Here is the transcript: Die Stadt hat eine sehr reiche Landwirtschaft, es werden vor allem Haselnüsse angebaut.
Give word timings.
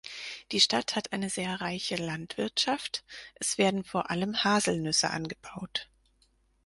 Die 0.51 0.59
Stadt 0.59 0.95
hat 0.95 1.13
eine 1.13 1.29
sehr 1.29 1.61
reiche 1.61 1.95
Landwirtschaft, 1.95 3.03
es 3.35 3.59
werden 3.59 3.83
vor 3.83 4.09
allem 4.09 4.43
Haselnüsse 4.43 5.11
angebaut. 5.11 5.91